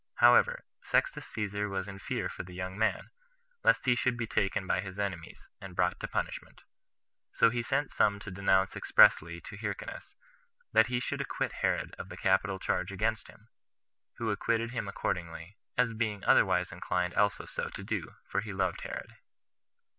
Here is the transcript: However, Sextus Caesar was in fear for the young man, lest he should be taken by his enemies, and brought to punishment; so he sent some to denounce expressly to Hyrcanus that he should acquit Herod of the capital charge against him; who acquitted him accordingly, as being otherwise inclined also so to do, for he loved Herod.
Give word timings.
However, 0.15 0.65
Sextus 0.81 1.27
Caesar 1.27 1.69
was 1.69 1.87
in 1.87 1.99
fear 1.99 2.27
for 2.27 2.41
the 2.41 2.55
young 2.55 2.75
man, 2.75 3.11
lest 3.63 3.85
he 3.85 3.93
should 3.93 4.17
be 4.17 4.25
taken 4.25 4.65
by 4.65 4.81
his 4.81 4.97
enemies, 4.97 5.51
and 5.61 5.75
brought 5.75 5.99
to 5.99 6.07
punishment; 6.07 6.63
so 7.31 7.51
he 7.51 7.61
sent 7.61 7.91
some 7.91 8.17
to 8.21 8.31
denounce 8.31 8.75
expressly 8.75 9.39
to 9.41 9.57
Hyrcanus 9.57 10.15
that 10.73 10.87
he 10.87 10.99
should 10.99 11.21
acquit 11.21 11.51
Herod 11.61 11.93
of 11.99 12.09
the 12.09 12.17
capital 12.17 12.57
charge 12.57 12.91
against 12.91 13.27
him; 13.27 13.49
who 14.17 14.31
acquitted 14.31 14.71
him 14.71 14.87
accordingly, 14.87 15.55
as 15.77 15.93
being 15.93 16.23
otherwise 16.25 16.71
inclined 16.71 17.13
also 17.13 17.45
so 17.45 17.69
to 17.69 17.83
do, 17.83 18.15
for 18.25 18.41
he 18.41 18.53
loved 18.53 18.81
Herod. 18.81 19.17